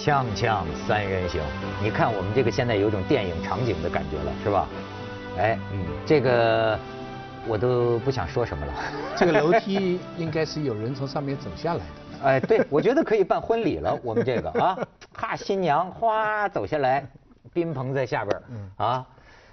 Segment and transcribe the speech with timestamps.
[0.00, 1.42] 锵锵三人行，
[1.82, 4.66] 你看我们这个现在有种电影场景的感觉了，是吧？
[5.36, 6.78] 哎，嗯，这个
[7.46, 8.72] 我都不想说什么了。
[9.14, 11.84] 这个楼梯应该是有人从上面走下来的。
[12.24, 13.94] 哎，对，我觉得可以办婚礼了。
[14.02, 14.78] 我们这个啊，
[15.12, 17.06] 哈，新娘哗走下来，
[17.52, 18.42] 宾朋在下边儿
[18.82, 19.06] 啊。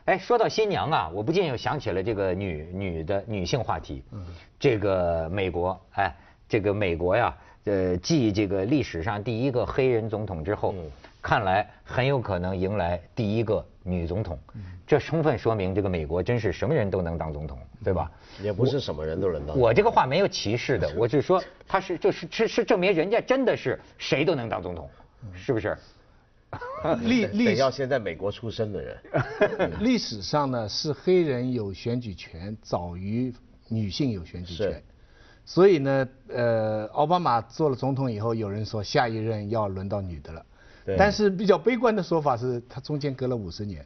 [0.06, 4.02] 哎，说到新娘啊，我不禁又想起了这个女女的女性话题。
[4.14, 4.26] 嗯，
[4.58, 6.16] 这个美国，哎，
[6.48, 7.36] 这个美国呀。
[7.68, 10.74] 呃，继这个历史上第一个黑人总统之后，
[11.22, 14.40] 看来很有可能迎来第一个女总统。
[14.86, 18.10] 这充分说明这个美国真是什么人都能当总统，对吧？
[18.42, 19.58] 也不是什么人都能当。
[19.60, 24.90] 我这个话没有歧视的， 我是说他是就是是是证明人家真的是谁都能当总统，
[25.34, 25.78] 是不是？
[27.04, 28.98] 历历要先在美国出生的人，
[29.84, 33.34] 历史上呢是黑人有选举权早于
[33.68, 34.82] 女性有选举权。
[35.50, 40.46] 所以呢，呃，奥巴马做了总统以后，有人说下一任要轮到女的了，
[40.98, 43.86] 但是比较悲观的说法是，他中间隔了五十年。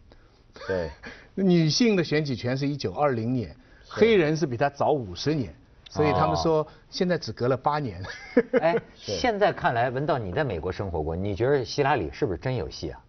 [0.68, 0.90] 对，
[1.36, 3.56] 女性的选举权是一九二零年，
[3.88, 5.54] 黑人是比他早五十年，
[5.88, 8.04] 所以他们说现在只隔了八年。
[8.60, 13.00] 哎，现在看来，文道你在美国生活过，你觉得希拉里是不是真有戏啊？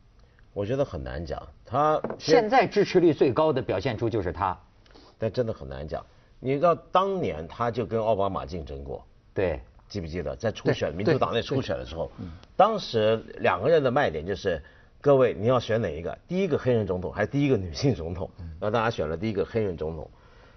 [0.52, 4.54] 我觉得很难讲，他现在支持率最高的表现出就是他，
[5.18, 6.04] 但真的很难讲。
[6.44, 12.10] 你知道当年他就跟奥巴马竞争过，对，记不记得在初选民主党内初选的时候，
[12.56, 14.60] 当时两个人的卖点就是，
[15.00, 16.18] 各位你要选哪一个？
[16.26, 18.28] 第一个黑人总统还是第一个女性总统？
[18.60, 20.10] 那大家选了第一个黑人总统。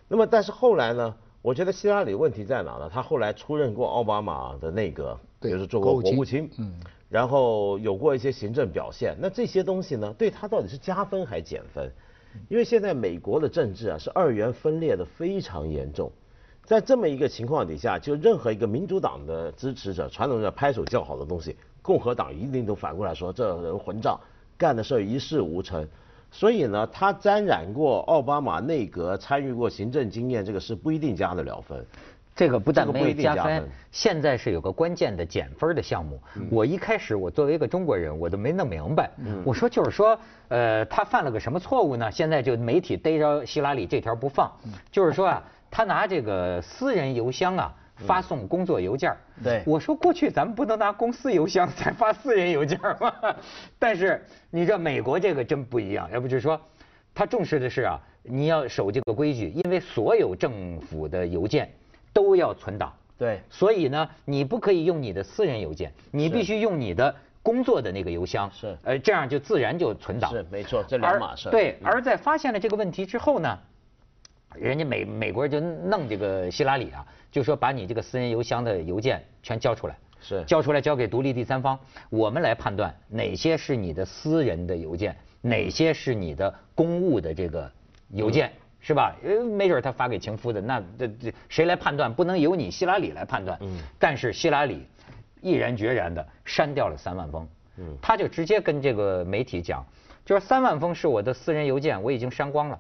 [0.08, 1.16] 那么但是后来呢？
[1.44, 2.90] 我觉得希拉里问题在哪呢？
[2.92, 6.74] 他后来出任过奥巴马的内阁，就是做过国务卿，嗯，
[7.08, 9.16] 然后有过一些行政表现。
[9.20, 11.92] 那这些东西呢，对他到底是加分还是减分？
[12.48, 16.12] 因为现在美国的政治啊是二元分裂的非常严重，
[16.64, 24.20] 在这么一个情况底下，就任何一个民主党的支持者、传统的拍手叫好的东西，共和党一定都反过来说这人混账，
[24.58, 25.88] 干的事儿一事无成。
[26.32, 31.86] 所以呢，他沾染过奥巴马内阁、参与过行政经验，这个是不一定加得了分。
[32.36, 36.22] 这个不但没有加分，现在是有个关键的减分的项目。
[36.52, 39.10] 我一开始我作为一个中国人，我都没弄明白。
[39.46, 40.20] 我说就是说，
[40.50, 42.12] 呃，他犯了个什么错误呢？
[42.12, 44.52] 现在就媒体逮着希拉里这条不放，
[44.92, 49.16] 就是说啊，他拿这个私人邮箱啊发送工作邮件。
[49.42, 53.14] 对，我说过去咱们不能拿公司邮箱再发私人邮件吗？
[53.80, 56.60] 但是你知道美国这个真不一样，要不就是说，
[57.14, 61.72] 他重视的是啊，你要守这个规矩，因为所有政府的邮件。
[62.16, 70.32] 都要存档，对，所以呢，你不可以用你的私人邮件，你必须用你的工作的那个邮箱，是，呃，这样就自然就存档。
[70.32, 71.50] 是，没错，这两码事。
[71.50, 73.60] 对，而在发现了这个问题之后呢，
[74.56, 81.78] 人家美美国人就弄这个希拉里啊，就说把你这个私人邮箱的邮件全交出来，是，交出来交给独立第三方，
[82.10, 87.70] 我们来判断哪些是你的私人的邮件，哪些是你的公务的这个
[88.12, 88.54] 邮件。
[88.88, 89.16] 是吧？
[89.24, 92.14] 呃，没准他发给情夫的，那这这谁来判断？
[92.14, 93.58] 不能由你希拉里来判断。
[93.62, 93.80] 嗯。
[93.98, 94.86] 但是希拉里
[95.42, 97.48] 毅然决然的删掉了三万封。
[97.78, 97.98] 嗯。
[98.00, 99.84] 他就直接跟这个媒体讲，
[100.24, 102.80] 就是三万封是我的私人邮件，我已经删光了，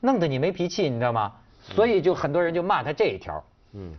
[0.00, 1.32] 弄得你没脾气，你知道吗？
[1.62, 3.42] 所以就很多人就骂他这一条。
[3.72, 3.94] 嗯。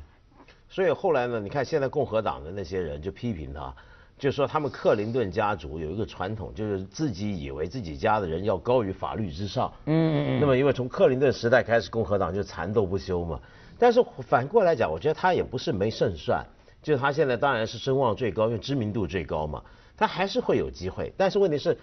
[0.69, 3.73] 所以后来呢，你看现在共和党的那些人就批评他。
[4.21, 9.73] 就是说他们克林顿家族有一个传统，就是自己以为自己家的人要高于法律之上。
[9.87, 10.39] 嗯嗯嗯。
[10.39, 13.39] 那么因为从克林顿时代开始，共和党就缠斗不休嘛。
[13.79, 16.45] 但是反过来讲，我觉得他也不是没胜算。
[16.83, 19.63] 就是他现在当然是声望最高，因为知名度最高嘛，
[19.97, 21.11] 他还是会有机会。
[21.17, 21.75] 但是问题是，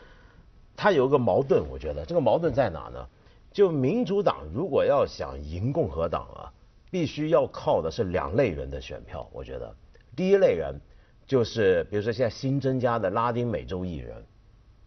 [0.76, 3.04] 他有一个矛盾，我觉得这个矛盾在哪呢？
[3.52, 6.46] 就民主党如果要想赢共和党啊，
[6.88, 9.28] 必须要靠的是两类人的选票。
[9.32, 9.74] 我觉得
[10.14, 10.80] 第一类人。
[11.28, 14.16] 就是比如说现在新增加的拉丁美洲裔人，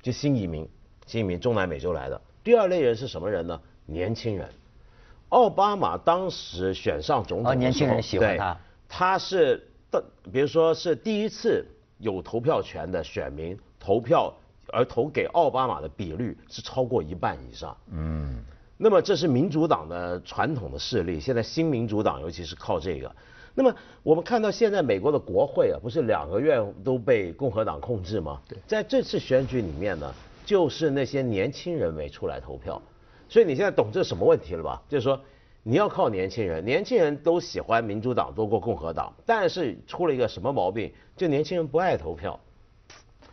[0.02, 0.68] 就新移民，
[1.06, 2.20] 新移民中南美洲来的。
[2.44, 3.62] 第二类人是什么人呢？
[3.86, 4.50] 年轻人。
[5.30, 8.58] 奥巴马当时选上总统，年轻人喜欢他。
[8.90, 11.64] 他是的，比如说是第一次
[12.00, 14.34] 有投票权的选民投票
[14.74, 17.78] 而投给奥巴马的比率是超过一半以上。
[17.92, 18.44] 嗯。
[18.78, 23.16] 那么这是民主党的传统的势力，现在新民主党尤其是靠这个。
[23.54, 28.42] 那么我们看到现在美国的国会啊，不是两个月都被共和党控制吗？
[28.48, 30.14] 对，在这次选举里面呢，
[30.46, 32.82] 就是那些年轻人没出来投票，
[33.28, 34.82] 所以你现在懂这什么问题了吧？
[34.88, 35.20] 就是说
[35.64, 40.90] 你要靠年轻人，年轻人都喜欢民主党多过共和党，但是出了一个什么毛病？
[41.18, 42.40] 就年轻人不爱投票，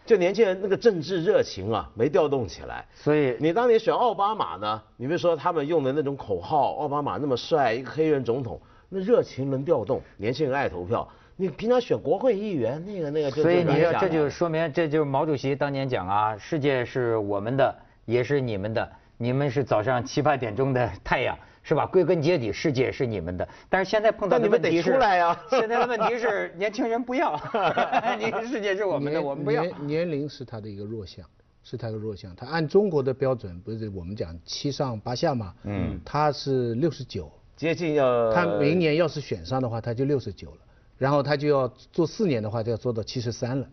[0.04, 2.84] 就年轻人那个政治热情啊没调动起来。
[2.92, 8.60] 所以你当年选奥巴马呢，你比如说他们用的那种口号，奥巴马那么帅，一个黑人总统。
[8.88, 11.08] 那热情能调动，年轻人爱投票。
[11.36, 17.74] 你平常选国会议员那个那个就所以你要这就说明这就是毛主席当年讲啊，世界是我们的，
[18.06, 21.38] 也是你们的，你们是早上七八点钟的太阳。
[21.60, 21.84] 是吧？
[21.84, 23.46] 归根结底，世界是你们的。
[23.68, 27.38] 但是现在碰到但你们得的问题是，出来呀现在的问题是， 年轻人不要，
[28.18, 29.62] 你世界是我们的，年我们不要。
[29.62, 31.26] 年年龄是他的一个弱项，
[31.62, 32.34] 是他的弱项。
[32.34, 35.52] 他按中国的标准，不是我们讲七上八下嘛？
[35.64, 40.58] 嗯，他是六十九，接近要他明年要是选上的话，他就六十九了，
[40.96, 43.66] 然后他就要做四年的话，就要做到七十三了。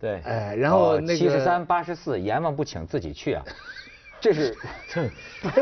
[0.00, 3.44] 对哎，然后那个哦七十三、八十四，阎王不请自己去啊，
[4.20, 4.52] 这是。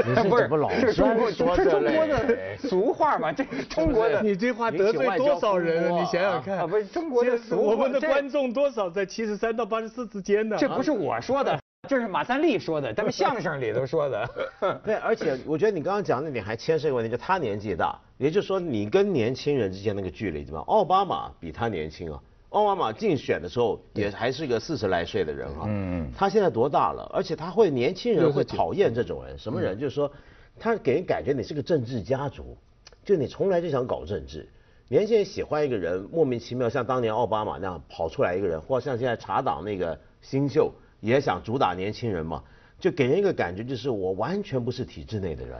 [0.06, 3.30] 你是 不是怎么老这是中国，说这是中国的俗话嘛？
[3.30, 4.22] 这是中国的。
[4.22, 6.00] 你这话得罪多少人啊？
[6.00, 10.56] 你想想看啊不是中国的俗这我们的观众多少在七十三到八十四之间呢？
[10.58, 14.28] 这不是我说的，这是马三立说的，咱们相声里头说的。
[14.84, 20.60] 对，而且我觉得你刚刚讲那点还牵涉一个问题，就他年纪大，也就是说你跟年轻人之间那个距离，对吧？
[20.66, 22.20] 奥巴马比他年轻啊，
[22.50, 27.10] 奥巴马竞选的时候也还是个四十来岁的人啊、嗯他现在多大了？
[27.12, 29.78] 而且他会年轻人会讨厌这种人，什么人？
[29.78, 30.10] 就是说，
[30.58, 32.56] 他给人感觉你是个政治家族，
[33.04, 34.46] 就你从来就想搞政治。
[34.88, 42.42] 年轻人喜欢一个人，莫名其妙像当年奥巴马那样跑出来一个人，或像现在查党那个新秀也想主打年轻人嘛，
[42.78, 45.56] 就给人一个感觉就是我完全不是体制内的人，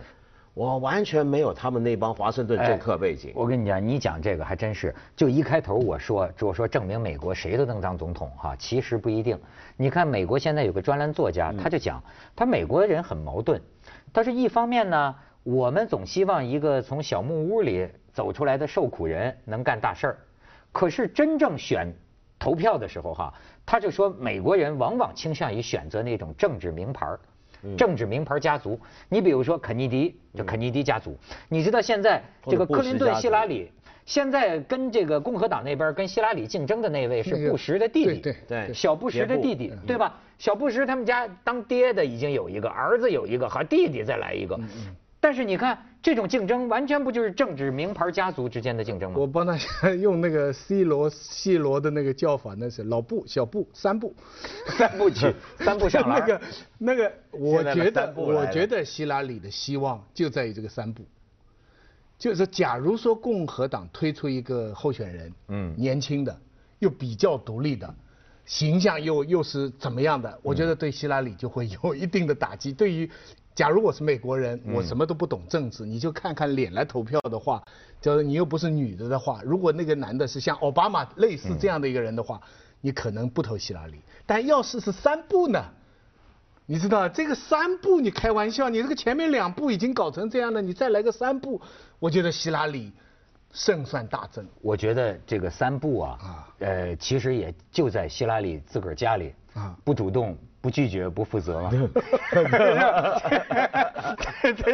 [0.55, 3.33] 我完全没有他们那帮华盛顿政客背景。
[3.35, 9.39] 我跟你讲，你讲这个还真是，就一开头我说，我说证明美国谁都能当总统哈，其实不一定。
[9.77, 12.03] 你看美国现在有个专栏作家，他就讲，
[12.35, 13.61] 他美国人很矛盾，
[14.13, 15.15] 他是一方面呢，
[15.45, 20.19] 我们总希望一个从小木屋里走出来的受苦人能干大事儿，
[20.73, 21.93] 可是真正选
[22.41, 23.33] 投票的时候哈，
[23.71, 27.21] 他就说美国人往往倾向于选择那种政治名牌儿
[27.77, 28.81] 政治名牌家族，
[29.11, 31.15] 你比如说肯尼迪，就肯尼迪家族，
[31.51, 33.71] 你知道现在这个克林顿、希拉里，
[34.07, 38.37] 现在跟这个共和党那边跟希拉里竞争的那位是布什的弟弟，对对
[38.69, 40.19] 对小布什的弟弟，对吧？
[40.39, 44.59] 小布什他们家当爹的已经有一个，儿子有一个，和弟弟再来一个。
[45.21, 49.19] 但是你看这种竞争，完全不就是政治名牌家族之间的竞争吗？
[49.19, 49.59] 我帮他
[50.01, 54.15] 用那个 C 罗 C 罗的那个叫法，那是老布、小布、三步。
[54.79, 56.41] 三部曲，三步上篮那个
[56.79, 61.05] 那个，我觉得我觉得希拉里的希望就在于这个三步，
[62.17, 66.41] 就是假如说共和党推出一个候选人，嗯，年轻的
[66.79, 67.93] 又比较独立的。
[68.47, 70.39] 形象又又是怎么样的？
[70.43, 72.73] 我觉得对希拉里就会有一定的打击。
[72.73, 73.11] 对于，
[73.59, 77.61] 假如我是美国人，我什么都不懂政治，你就看看脸来投票的话，
[78.01, 82.41] 就是你又不是女的的话，如果那个男的是像奥巴马类似这样的一个人的话，
[82.81, 83.99] 你可能不投希拉里。
[84.25, 85.65] 但要是是三步呢？
[86.67, 91.61] 你知道这个三步，你开玩笑，你这个前面两步已经搞成这样了，你再来个三步，
[91.99, 92.93] 我觉得希拉里
[93.53, 94.47] 胜算大增。
[94.63, 101.71] 我觉得这个三步啊，啊呃，其实也就在希拉里自个儿家里啊不主动、不拒绝、不负责吗。
[101.71, 101.79] 对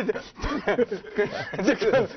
[0.03, 0.05] 对
[1.15, 1.29] 对，
[1.63, 2.09] 这个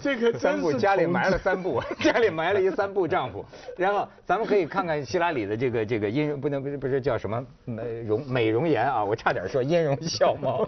[0.00, 3.44] 这个真三步家里埋了三步，家里埋了一三步丈夫。
[3.76, 10.66] 然后咱们可以看看希拉里的这个这个音不能不是不是叫什么美容美容颜啊，我差点说音容笑貌。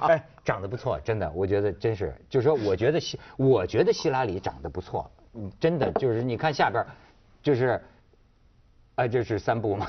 [0.00, 6.84] 哎，长得不错，真的，我觉得真是，就是说，我觉得希我觉得希拉里长得不错，嗯，真的就是你看下边，
[7.42, 7.80] 就是。
[8.96, 9.86] 哎，这是三部嘛？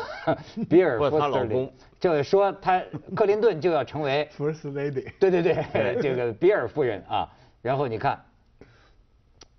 [0.69, 2.81] 比尔不福斯特林她老公，就是说他
[3.15, 5.11] 克林顿就要成为 First Lady。
[5.19, 7.29] 对对对，这个比尔夫人啊，
[7.61, 8.21] 然后你看，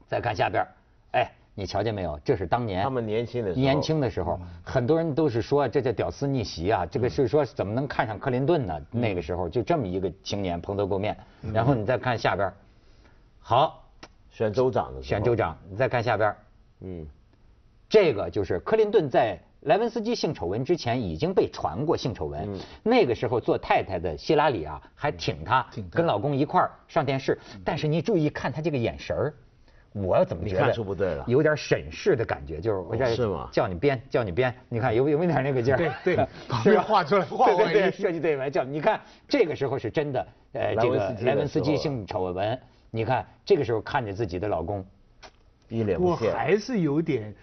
[0.06, 0.66] 再看下边，
[1.12, 2.20] 哎，你瞧见没有？
[2.22, 8.78] 这是当年他们年轻的时候年轻的时候，很多人都是说这叫屌丝逆袭啊，这个是说怎么能看上克林顿呢？
[8.90, 11.16] 那个时候就这么一个青年蓬头垢面，
[11.54, 12.52] 然后你再看下边，
[13.40, 13.82] 好，
[14.30, 16.34] 选州长的时候选州，长，你再看下边，
[16.80, 17.06] 嗯，
[17.88, 22.48] 这个就是克林顿在莱文斯基性丑闻之前已经被传过性丑闻，
[22.82, 27.38] 那个时候做太太的希拉里啊还挺他，挺跟老公一块儿上电视。
[27.64, 29.34] 但是你注意看他这个眼神儿，
[29.92, 33.48] 我要怎么觉得你看出不对了有点审视的感觉，就是我这哦是吗？
[33.50, 35.76] 叫你编叫你编，你看有有没有点那个劲儿？
[35.76, 36.16] 对对
[36.48, 36.74] 旁是吧？
[36.74, 41.82] 边画出来画对对对，设计队来叫你看这个时候是真的，呃，这个莱文斯基莱文斯基时候啊。
[41.82, 44.86] 性丑闻，你看这个时候看着自己的老公，
[45.68, 46.30] 一脸我不屑。
[46.32, 47.34] 还是有点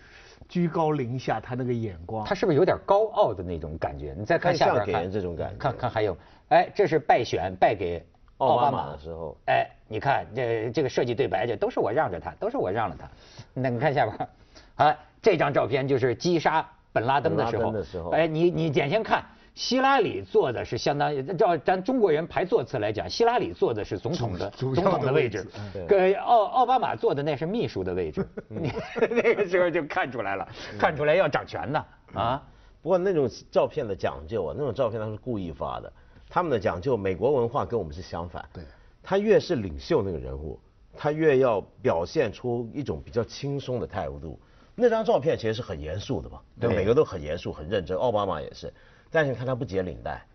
[0.48, 2.26] 居高临下，他那个眼光。
[2.26, 4.14] 他是不是有点高傲的那种感觉？
[4.18, 6.18] 你再看下边看，给人这种感觉看看还有，
[6.50, 8.04] 哎，这是败选败给
[8.38, 13.10] 奥巴巴马的时候哎，你看这这个设计对白，这都是我让着他，都是我让了他。
[13.54, 14.30] 那你看下边，
[14.76, 19.24] 啊，这张照片就是击杀本拉登的时候，本拉登的时候哎，你你点先看
[19.56, 25.48] 希拉里坐的是相当于照咱中国人排座次来讲，希拉里坐的是总统的总统的位置
[25.88, 28.70] 跟奥奥巴马坐的那是秘书的位置， 你
[29.00, 30.48] 那个时候就看出来了，
[30.78, 32.44] 看出来要掌权的啊。
[32.82, 35.92] 不过那种照片的讲究啊，那种照片他是故意发的，
[36.30, 38.46] 他们的讲究，美国文化跟我们是相反。
[38.54, 38.62] 对，
[39.02, 40.60] 他越是领袖那个人物，
[40.98, 44.38] 他越要表现出一种比较轻松的态度。
[44.76, 47.98] 那张照片其实是很严肃的嘛，对，对每个都很严肃、很认真。
[47.98, 48.72] 奥巴马也是，
[49.12, 50.26] 但是你看他不解领带，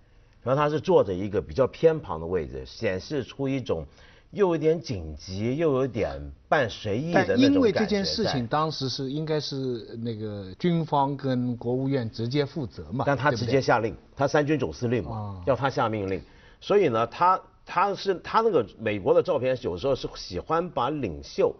[0.43, 3.87] 然后他是坐着一个比较偏旁的位置，显示出一种
[4.31, 16.23] 又有点紧急，又有点半随意的那种但因为这件事情当时是应该是那个军方跟国务院直接负责嘛，但他直接下令，他三军总司令嘛哦，要他下命令，
[16.61, 21.55] 所以呢，他他是他那个美国的照片，有时候是喜欢把领袖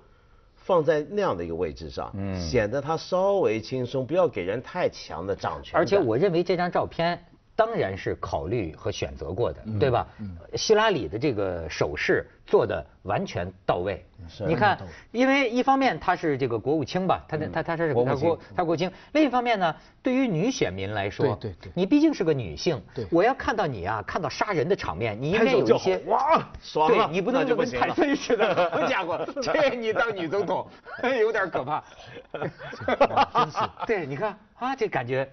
[0.71, 5.77] 放在那样的一个位置上，嗯显得他稍微轻松，不要给人太强的掌权。
[5.77, 7.21] 而且我认为这张照片
[7.61, 10.07] 当然是考虑和选择过的，嗯对吧？
[10.55, 14.03] 希拉里的这个手势做的完全到位。
[14.27, 14.79] 是你看，
[15.13, 18.21] 因为一方面他是这个国务卿吧，他的他他是他国务卿。
[18.21, 21.73] 国他国务卿，另一方面呢，对于女选民来说，对对对。
[21.75, 23.07] 你毕竟是个女性，对。
[23.11, 27.09] 我要看到你啊，看到杀人的场面，你应该有一些哇爽了。
[27.09, 27.89] 对你不能跟那就不行了。
[27.89, 30.67] 泰森似的， 好家伙，这你当女总统
[31.21, 31.85] 有点可怕。
[32.33, 33.59] 真是。
[33.87, 35.31] 对，你看啊，这感觉，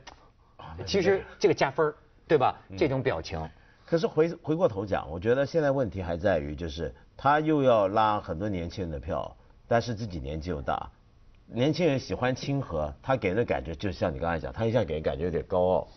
[0.86, 1.96] 其实这个加分儿
[2.28, 2.60] 对吧？
[2.70, 2.78] 嗯。
[2.78, 3.50] 这种表情，
[3.86, 9.36] 可是回回过头讲，我觉得现在问题还在于，就是他又要拉很多年轻人的票，
[9.68, 10.92] 但是自己年纪又大，
[11.46, 15.88] 年轻人喜欢亲和，他给人的感觉就像你刚才讲，他一下给人感觉有点高傲，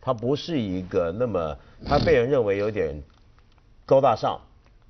[0.00, 1.56] 他不是一个那么，
[1.86, 3.02] 他被人认为有点
[3.86, 4.40] 高大上、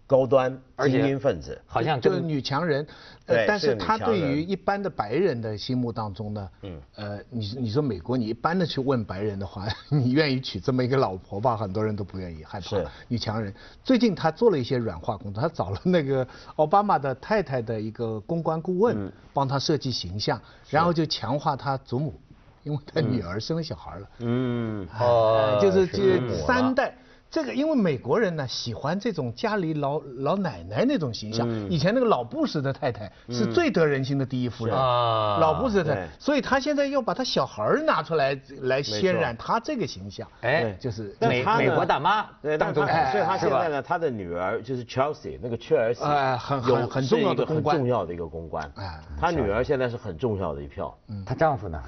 [0.08, 0.50] 高端、
[0.86, 1.60] 精英分子。
[1.66, 2.84] 好像就是女强人，
[3.26, 11.54] 呃，但是是她对于一般的白人的心目当中呢，嗯呃，你你说美国，你一般的去问白人的话， 你愿意娶这么一个老婆吧？
[11.54, 13.52] 很多人都不愿意，害怕女强人。
[13.84, 22.18] 最近她做了一些软化工作，她找了那个奥巴马的太太的一个公关顾问，嗯帮她设计形象，然后就强化她祖母，
[22.62, 24.08] 因为她女儿生了小孩了。
[24.20, 26.96] 嗯，哦哎就是这三代。
[27.30, 31.70] 这个因为美国人呢喜欢这种家里老老奶奶那种形象，嗯。
[31.70, 36.06] 以前那个老布什的太太是最得人心的第一夫人，啊老布什的太太。
[36.06, 47.76] 对，所以他现在要把他小孩儿拿出来来渲染他这个形象，哎，就是美美国大妈对，但当总统所以他现在呢，他的女儿就是 Chelsea 那个切尔西，哎很有很很重要的很公关。
[47.76, 48.72] 重要的一个公关。
[48.76, 48.98] 哎。
[49.20, 51.82] 他女儿现在是很重要的一票，她丈夫呢？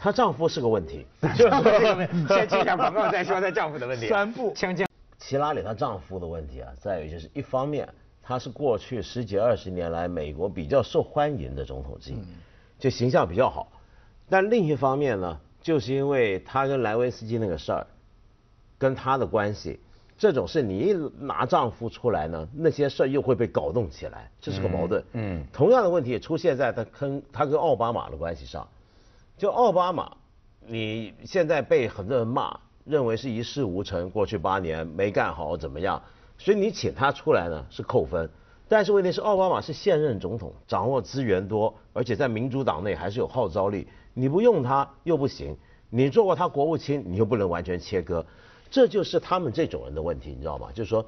[0.00, 1.06] 她丈夫是个问题。
[1.36, 4.08] 这个问题先去一下广告再说她丈夫的问题。
[4.08, 4.86] 三步锵锵。
[5.18, 7.88] 希拉里她丈夫的问题啊，在于就是一方面，
[8.22, 12.16] 她是过去十几二十年来美国比较受欢迎的总统之一，
[12.78, 13.72] 就形象比较好。
[14.28, 17.86] 但另一方面呢，就是因为她跟莱维斯基那个事儿，
[18.76, 19.80] 跟她的关系，
[20.18, 25.00] 这种事你一拿丈夫出来呢，那些事儿又会被搞动起来，这是个矛盾。
[25.12, 28.68] 嗯嗯同样的问题也出现在她跟她跟奥巴马的关系上。
[29.44, 30.10] 就奥巴马，
[30.66, 36.02] 你现在被很多人骂，认为是一事无成，过去八年没干好怎么样，
[36.38, 38.30] 所以你请他出来呢是扣分。
[38.68, 45.54] 但是问题是奥巴马是现任总统，掌握资源多，而且在民主党内还是有号召力，你不用他又不行，
[45.90, 48.24] 你做过他国务卿，你又不能完全切割，
[48.70, 50.68] 这就是他们这种人的问题，你知道吗？
[50.72, 51.04] 就是说。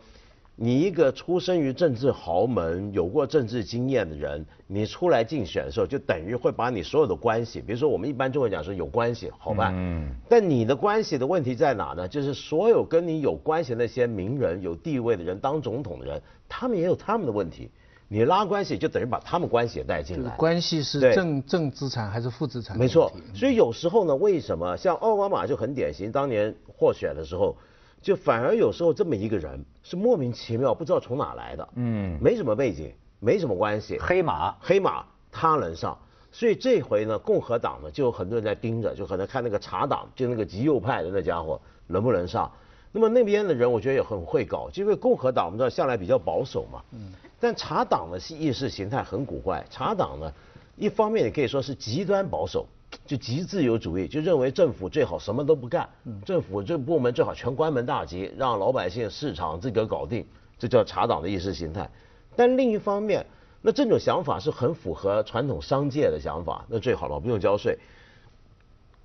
[0.59, 12.09] 你一个出生于政治豪门、有过政治经验的人，你出来竞选的时候，就等于会把你所有的关系，比如说我们一般就会讲说有关系好办，嗯但你的关系的问题在哪呢？
[12.09, 17.71] 就是所有跟你有关系的那些名人、有地位的人当总统的人，他们也有他们的问题，
[18.09, 20.35] 你拉关系就等于把他们关系也带进来。
[20.37, 22.79] 关系是正正资产还是负资产？
[22.79, 27.55] 没错，所以有时候呢，为什么像奥巴马就很典型，当年获选的时候，
[28.03, 32.19] 就反而有时候这么一个人是莫名其妙不知道从哪来的，嗯。
[32.23, 34.55] 没什么背景，没什么关系，黑马。
[34.61, 35.99] 黑马他能上，
[36.31, 42.51] 所以这回呢，共和党呢就有很多人在盯着，就可能看那个茶党，就那个极右派的那家伙能不能上。
[42.93, 50.33] 那么那边的人我觉得也很会搞，就因为共和党我们知道向来比较保守嘛，嗯，但茶党呢是意识形态很古怪，茶党呢
[50.77, 52.67] 一方面也可以说是极端保守，
[53.05, 55.89] 就极自由主义，就认为政府最好什么都不干，
[56.25, 60.27] 政府这部门最好全关门大吉，让老百姓市场自个儿搞定，
[60.59, 61.89] 这叫查党的意识形态。
[62.35, 63.25] 但另一方面，
[63.63, 67.79] 那这种想法是很符合传统商界的想法，那最好了，不用交税。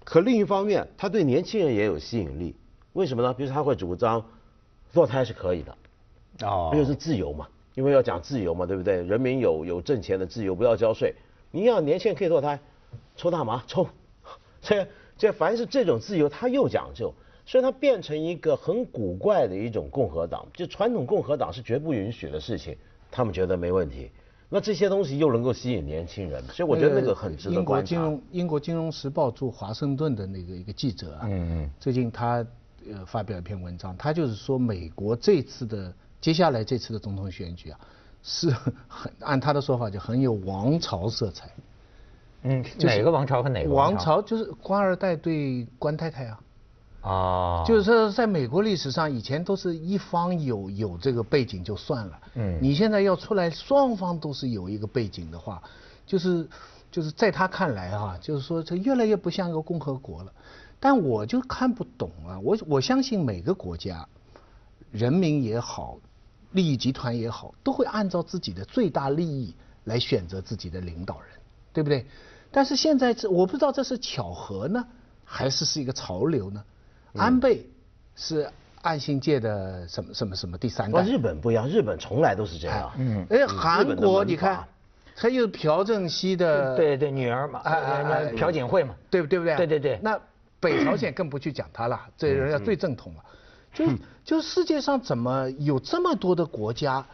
[0.04, 2.56] 可另一方面，他对年轻人也有吸引力，
[2.94, 3.34] 为什么呢？
[3.34, 4.24] 比如他会主张
[4.94, 5.78] 堕胎是可以的，
[6.48, 9.04] 哦因为是自由嘛，因为要讲自由嘛，对不对？
[9.04, 11.14] 人民有有挣钱的自由，不要交税。
[11.52, 12.60] 你要年轻人可以堕胎，
[13.22, 13.88] 抽大麻抽，
[14.62, 17.14] 这这凡是这种自由，他又讲究。
[17.44, 22.78] 所以它变成一个很古怪的一种共和党，就传统共和党是绝不允许的事情，
[23.12, 24.10] 他们觉得没问题。
[24.48, 27.82] 那这些东西又能够吸引年轻人，所以我觉得那个很值得英国。
[27.82, 32.46] 金融英国金融时报驻华盛顿的那个一个记者啊，嗯嗯最近他
[32.92, 37.80] 呃发表一篇文章，他就是说美国这次的接下来这次的总统选举啊，
[38.24, 38.50] 是
[38.88, 41.50] 很按他的说法就很有王朝色彩。
[42.44, 44.04] 嗯，哪个王朝和哪个王朝？
[44.18, 46.40] 朝就是官二代对官太太啊，
[47.02, 55.62] 啊，就是说在美国历史上以前都是一方有有这个背景就算了，嗯你现在要出来双方都是有一个背景的话，
[56.06, 56.48] 就是
[56.92, 60.34] 就是在他看来哈、就是说这越来越不像一个共和国了。
[60.80, 64.08] 但我就看不懂啊，我我相信每个国家，
[64.90, 66.00] 人民也好，
[66.54, 71.30] 利益集团也好，都会按照自己的最大利益来选择自己的领导人，
[71.72, 72.04] 对不对？
[72.52, 74.86] 但是现在这我不知道这是巧合呢，
[75.24, 76.64] 还是是一个潮流呢？
[77.16, 77.66] 安倍
[78.16, 78.50] 是
[78.82, 82.92] 岸信介的什么什么什么第三哇，代，日本不一样，日本从来都是这样。
[82.98, 84.68] 嗯哎，韩国你看阀，
[85.16, 87.62] 还有朴正熙的，对对，女儿嘛，
[88.38, 89.56] 朴槿惠嘛，对不对不对？
[89.56, 90.20] 对对对那
[90.60, 93.24] 北朝鲜更不去讲它了，这人家最正统了。
[93.74, 93.86] 就
[94.26, 97.06] 就世界上怎么有这么多的国家，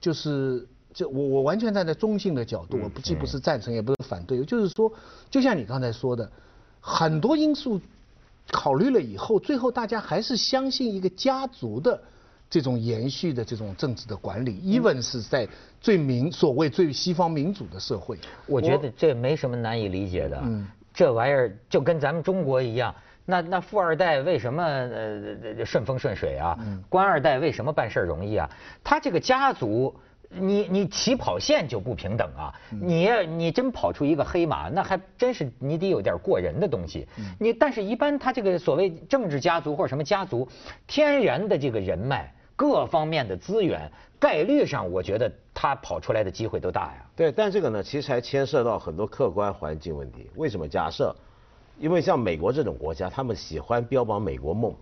[0.00, 4.92] 就是这我我完全站在中性的角度，我不既不是赞成也不是反对，就是说，
[5.30, 6.30] 就像你刚才说的，
[6.80, 7.80] 很多因素
[8.50, 12.00] 考虑了以后，最后大家还是相信一个家族的。
[12.50, 15.48] 这种延续的这种政治的管理，even 是在
[15.80, 20.38] 最民所谓最西方民主的社会，我觉得这没什么难以理解的。
[20.44, 22.94] 嗯这玩意儿就跟咱们中国一样，
[23.24, 26.54] 那那富二代为什么呃顺风顺水啊？
[26.60, 28.46] 嗯官二代为什么办事儿容易啊？
[28.84, 29.94] 他这个家族。
[30.38, 32.54] 你你起跑线就不平等啊！
[32.72, 37.06] 嗯你你真跑出一个黑马，那还真是你得有点过人的东西。
[37.18, 40.48] 嗯你但是，一般他这个所谓政治家族或者什么家族，
[40.86, 47.06] 天然的这个人脉、各方面的资源，概率上我觉得他跑出来的机会都大呀。
[47.14, 50.30] 对，但这个呢，其实还牵涉到很多客观环境问题。
[50.36, 50.66] 为什么？
[50.66, 51.14] 假设，
[51.78, 54.74] 因为像美国这种国家，他们喜欢标榜美国梦，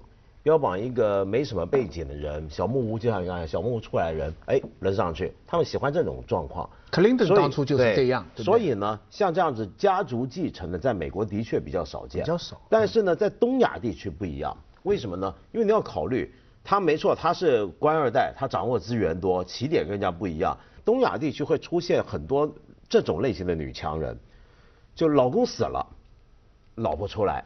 [0.43, 6.69] 标榜一个没什么背景的人，小木屋就像你刚才小木屋出来的人，哎，扔上去，他们喜欢这种状况。
[6.91, 15.35] 克林顿当初就是这样所以呢，像这样子家族继承的，在美国的确比较少见，比较少但是呢，在东亚地区不一样，为什么呢？
[15.53, 16.33] 因为你要考虑，
[16.65, 20.57] 他没错，他是官二代，他掌握资源多，起点跟人家不一样。
[20.87, 22.51] 东亚地区会出现很多
[22.89, 24.19] 这种类型的女强人，
[24.95, 25.87] 就老公死了，
[26.77, 27.45] 老婆出来。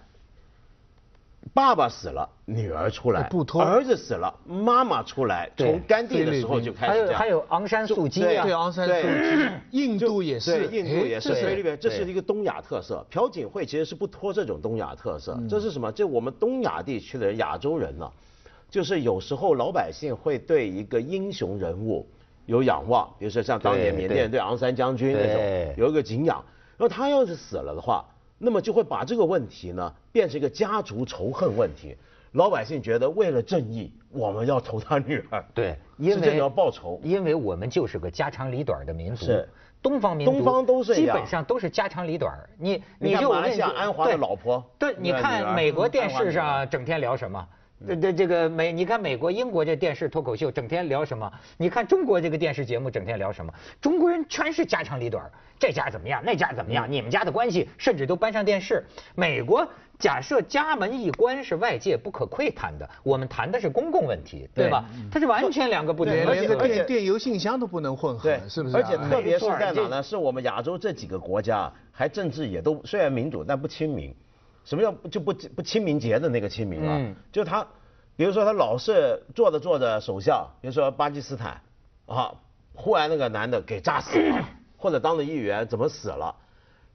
[1.52, 5.50] 爸爸死了，女儿出来；不脱儿子死了，妈妈出来。
[5.56, 7.20] 从甘地的时候就开还有始这样。
[7.20, 13.04] 还有昂山素姬对啊对，昂山素对姬，印度也是，对，印度也是，哎这菲律宾，这是一个东亚特色。
[13.10, 15.92] 朴槿惠其实是不脱这种东亚特嗯色，这是什么？
[15.92, 18.10] 这我们东亚地区的人，亚洲人呢，
[18.70, 22.08] 就是有时候老百姓会对一个英雄人物
[22.46, 26.42] 有仰望，比如说像当年缅甸对昂山将军那种，有一个敬仰。
[26.76, 28.04] 然后他要是死了的话，
[28.44, 31.96] 那么就会把这个问题呢变成一个家族仇恨问题。
[32.32, 35.44] 老百姓觉得为了正义，我们要投他女儿。
[35.54, 37.00] 对，因为是要报仇。
[37.02, 39.48] 因为我们就是个家长里短的民族，是
[39.80, 42.36] 东方民族，东方都是基本上都是家长里短。
[42.58, 47.48] 你你看马来西亚我跟你说安华的老婆对，你看美国电视上整天聊什么？
[47.86, 51.30] 这这这个美，你看美国、英国这电视脱口秀整天聊什么？
[51.58, 53.52] 你看中国这个电视节目整天聊什么？
[53.80, 58.84] 中国人全是家长里短，这家怎么样，那家怎么样，你们家的关系甚至都搬上电视。
[59.14, 64.84] 美国假设家门一关是外界不可窥探的，我们谈的是公共问题，对吧？
[65.10, 68.80] 它是完全两个不同的连个而且电电邮信箱都不能混合对，，是不是啊？
[68.80, 70.02] 而且特别是在哪呢？
[70.02, 74.14] 是我们亚洲这几个国家，还政治也都虽然民主，但不亲民。
[74.64, 76.96] 什么叫就不不清明节的那个清明啊？
[76.98, 77.66] 嗯就他，
[78.16, 81.60] 比如说他老是做着做着首相，比如说巴基斯坦，
[82.06, 82.34] 啊，
[82.74, 86.34] 忽然那个男的给炸死了，或者当了议员怎么死了？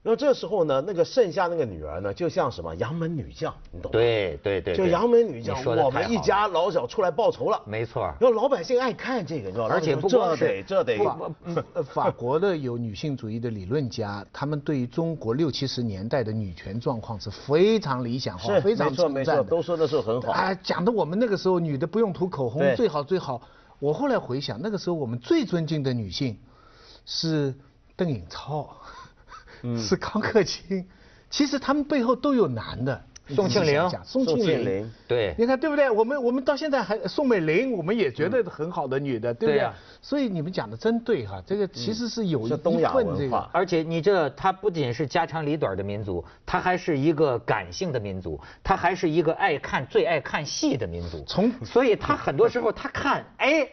[0.02, 3.92] 然后这时候呢，那个剩下那个女儿呢，就像什么杨门女将，你懂吗？
[3.92, 7.60] 对对对，就杨门女将我们一家老小出来报仇了。
[7.66, 8.04] 没错。
[8.18, 9.74] 然后老百姓爱看这个，你知道吗？
[9.74, 11.18] 而且不这光是得这得法
[11.74, 19.44] 呃法国的有女性主义的理论家，他们对于中国六七十年代的女权状况是非常理想化、是非常没错没错，称赞的。
[19.44, 20.32] 都说那时候很好。
[20.32, 23.42] 啊，讲的我们那个时候女的不用涂口红最好最好。
[23.78, 26.38] 我后来回想，那个时候我们最尊敬的女性
[27.04, 27.54] 是
[27.96, 28.99] 邓颖超，嗯
[29.76, 30.86] 是康克清，
[31.30, 33.04] 其实他们背后都有男的。
[33.32, 35.88] 宋庆龄宋庆龄，对，你看对不对？
[35.88, 39.70] 我们我们到现在还宋美龄，我们也觉得很好的女的，对不对？
[40.02, 42.76] 所以你们讲的真对哈，这个其实是有一份
[43.16, 43.48] 这个。
[43.52, 51.22] 而且你这它不仅是家长里短的民族，它还是一个感性的民族，它还是一个爱看最爱看戏的民族。
[51.24, 53.68] 从所以他很多时候他看，哎，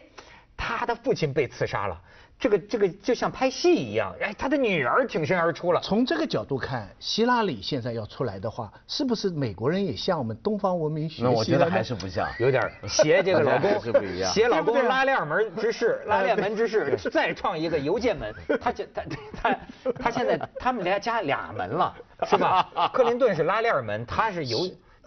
[0.56, 2.00] 他的父亲被刺杀了。
[2.38, 5.80] 这个这个就像拍戏一样，哎，他的女儿挺身而出了。
[5.80, 11.22] 从这个角度看，希拉里现在要出来的话，是不是美国人也向我们东方文明学习？
[11.24, 18.32] 那我觉得还是不像，有点携这个老公 是不一样， 携老公拉链门之势， 拉链门之势，再创一个邮件门。
[18.60, 19.02] 他就他
[19.42, 19.58] 他
[19.98, 21.92] 他现在他们家加俩门了，
[22.24, 22.90] 是吧？
[22.92, 24.60] 克林顿是拉链门，他是邮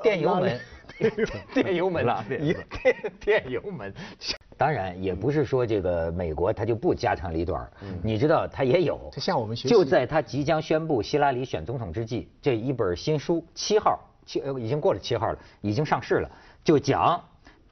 [0.03, 0.59] 电邮门，
[1.53, 3.93] 电邮门，电电邮门。
[4.61, 7.67] 当然也不是说这个美国他就不家长里短
[8.03, 9.09] 你知道他也有。
[9.11, 9.73] 他向我们学习。
[9.73, 16.29] 就在他即将宣布希拉里选总统之际，这一本新书七号七已经过了七号了，已经上市了，
[16.63, 17.19] 就讲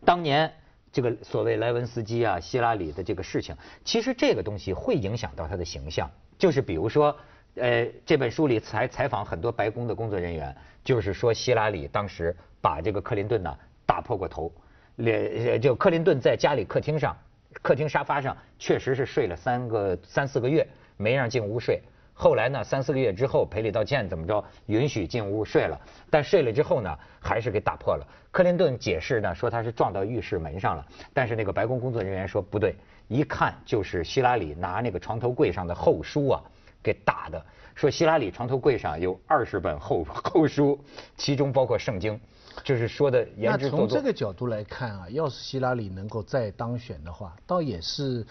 [0.04, 0.52] 当年
[0.92, 3.56] 这个所谓莱文斯基啊、希拉里的这个事情。
[3.86, 7.16] 其实这个东西会影响到他的形象，就是比如说，
[7.54, 14.52] 呃，这本书里采采访很多白宫的工作人员，就是说希拉里当时把这个克林顿呢打破过头。
[15.00, 17.16] 连就克林顿在家里客厅上，
[17.62, 21.82] 客厅沙发上确实是睡了三个三四个月，没让进屋睡。
[22.14, 25.80] 后来呢，三四个月之后赔礼道歉怎么着，允许进屋睡了。
[26.10, 28.06] 但睡了之后呢，还是给打破了。
[28.30, 30.86] 克林顿解释呢，说他是撞到浴室门上了。
[31.14, 32.76] 但是那个白宫工作人员说不对，
[33.08, 36.44] 一看就是希拉里拿那个床头柜上的厚书啊
[36.82, 37.44] 给打的。
[37.76, 40.78] 说希拉里床头柜上有二十本厚 厚书，
[41.18, 42.20] 其中包括圣经。
[42.64, 48.26] 就是说的言之从这个角度来看啊，要是希拉里能够再当选的话，倒也是，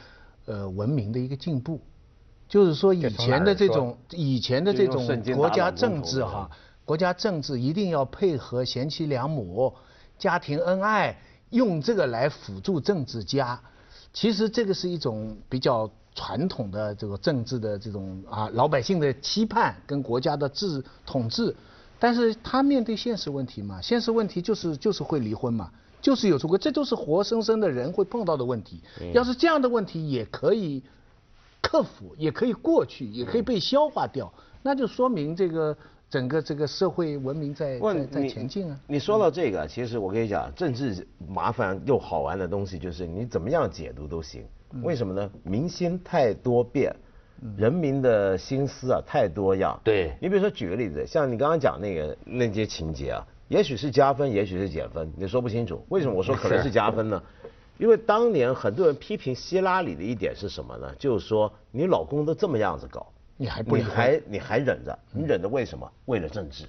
[0.45, 1.81] 呃，文明的一个进步。
[2.47, 6.51] 就是说以前的这种以前的这种国家政治哈，
[6.85, 9.75] 国家政治一定要配合贤妻良母、
[10.19, 11.19] 家庭恩爱，
[11.51, 13.59] 用这个来辅助政治家。
[14.13, 21.55] 其实这个是一种比较传统的这个政治的这种啊，老百姓的期盼跟国家的治统治。
[22.01, 25.71] 但是他面对现实问题嘛，现实问题就是就是会离婚嘛，
[26.03, 28.81] 就是有出轨，这都是活生生的人会碰到的问题。
[29.13, 30.83] 要是这样的问题也可以
[31.61, 35.77] 克服，也可以过去，也可以被消化掉，那就说明这个
[36.11, 38.79] 整个这个社会文明在在在前进啊。
[38.89, 44.45] 你说到这个，其实我跟你讲，政治麻烦又好玩的东西就是你怎么样解读都行。
[44.83, 45.31] 为什么呢？
[45.43, 46.95] 民心太多变。
[47.57, 49.81] 人民的心思啊，太多样。
[49.85, 55.81] 对，你比如说举个例子，像你刚刚讲那个那些情节啊，也许是加分，也许是减分，你说不清楚。
[55.89, 57.23] 为什么我说可能是加分呢？
[57.79, 60.93] 因为当年很多人批评希拉里的一点是什么呢？
[60.99, 64.99] 就是说你老公都这么样子搞，你还不你还你还忍着？
[65.13, 65.89] 你忍着为什么？
[66.07, 66.65] 为了政治。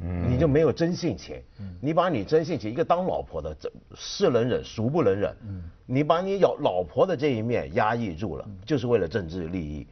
[0.00, 0.30] 嗯。
[0.30, 1.42] 你就没有真性情。
[1.60, 1.74] 嗯。
[1.80, 5.36] 你把你真性情，一个当老婆的，这是能忍，孰不能忍？
[5.42, 5.62] 嗯。
[5.86, 9.86] 你把你要老婆的这一面压抑住了，就是为了政治利益。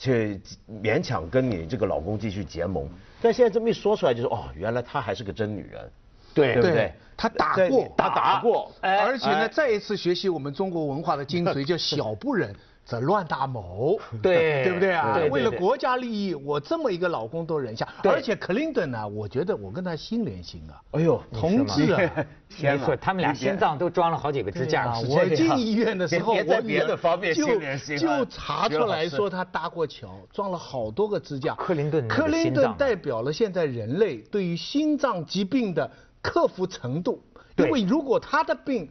[0.00, 0.40] 去
[0.80, 2.88] 勉强跟你这个老公继续结盟，
[3.20, 5.90] 但现在这么一说出来，就是哦，原来她还是个真女人，
[6.32, 6.92] 对对不对？
[7.16, 12.54] 她打过，打打过，而且呢，再一次学习我们中国文化的精髓，叫小不忍。
[12.88, 15.18] 则乱大谋， 对对不对啊？
[15.30, 17.86] 为了国家利益，我这么一个老公都忍下。
[18.02, 20.80] 而且克林顿呢，我觉得我跟他心连心啊。
[20.92, 22.26] 哎呦，同志啊，
[22.62, 24.98] 没错，他们俩心脏都装了好几个支架。
[25.00, 31.54] 我进医院的时候，我别的方面心连心就查出来说他搭过桥，装了好多个支架。
[31.56, 35.90] 克林顿，克林顿代表了现在人类对于心脏疾病的
[36.22, 37.22] 克服程度。
[37.58, 38.90] 因为如果他的病。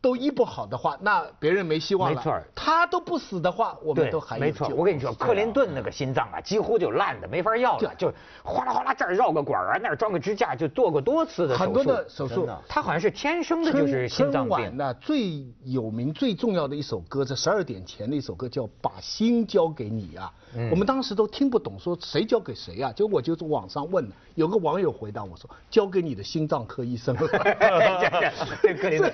[0.00, 2.16] 都医不好的话，那别人没希望了。
[2.16, 8.12] 没错，他都不死的话，我们都还有没错，我跟你说，克林顿那个心脏啊，几乎就烂的没法要了，就
[8.44, 12.48] 哗啦哗啦这儿绕个管啊，那儿装个支架，就做过多次的很多的手术。
[12.68, 14.56] 他好像是天生的就是心脏病。
[14.56, 20.32] 春晚最有名、最重要的一首歌，在十二点前的一首歌叫《把心交给你》啊。
[20.70, 22.92] 我们当时都听不懂，说谁交给谁啊？
[22.92, 27.28] 结果就是网上问，有个网友回答我说：“交给你的心脏科医生。”所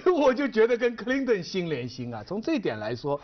[0.07, 2.23] 以我就觉得跟克林顿心连心啊。
[2.27, 3.21] 从这一点来说，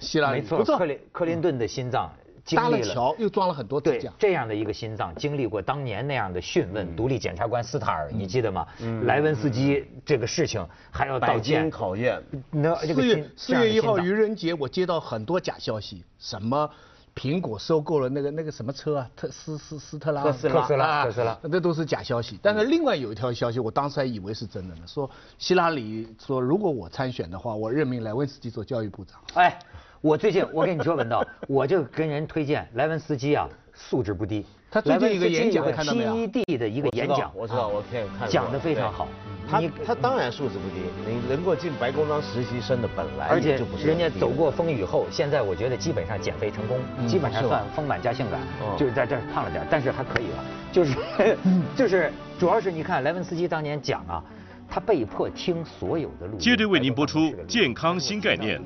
[0.00, 0.64] 希拉里没错。
[0.64, 2.10] 克林克林顿的心脏
[2.54, 4.12] 搭了桥，又装了很多支架。
[4.18, 8.66] 这样的一个心脏，经历过当年那样的讯问，独立检察官斯塔尔，你记得吗？
[9.04, 12.22] 莱文斯基这个事情还要道歉考验。
[12.50, 16.70] 那四月四月一号愚人节，我接到很多假消息，什么？
[17.16, 22.38] 苹果收购了那个那个什么车啊，特斯斯斯特拉，特斯拉，特斯拉，那都是假消息。
[22.42, 29.18] 但是另外有一条消息，我当时还以为是真的呢，说希拉里说如果我参选的话，我任命莱文斯基做教育部长。
[29.32, 29.58] 哎，
[30.02, 34.44] 我最近我跟你说文道，我就跟人推荐莱文斯基啊，素质不低。
[34.68, 39.06] 他最近一个演讲莱文斯基看到没有有个 TED 的一个演讲，我知道，我现在看过讲的非常好。
[39.48, 48.40] 他他当然素质不低，你能够进白宫当实习生的本来而且人家走过风雨后，现在我觉得基本上减肥成功，基本上算丰满加性感，
[48.76, 50.44] 就是在这儿胖了点，但是还可以了。
[50.72, 51.38] 就是
[51.76, 54.22] 就是，主要是你看莱文斯基当年讲啊，
[54.68, 56.38] 他被迫听所有的录音。
[56.40, 58.60] 接着为您播出健康新概念。